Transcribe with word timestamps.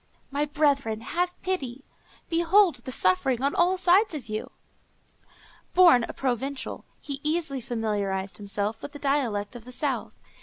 My 0.31 0.45
brethren, 0.45 1.01
have 1.01 1.39
pity! 1.43 1.85
behold 2.27 2.77
the 2.77 2.91
suffering 2.91 3.43
on 3.43 3.53
all 3.53 3.77
sides 3.77 4.15
of 4.15 4.29
you!" 4.29 4.49
Born 5.75 6.05
a 6.05 6.11
Provençal, 6.15 6.85
he 6.99 7.21
easily 7.23 7.61
familiarized 7.61 8.37
himself 8.37 8.81
with 8.81 8.93
the 8.93 8.97
dialect 8.97 9.55
of 9.55 9.63
the 9.63 9.71
south. 9.71 10.15